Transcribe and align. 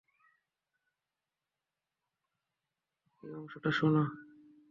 এই 3.23 3.33
অংশটা 3.33 3.71
শোনো। 3.71 4.03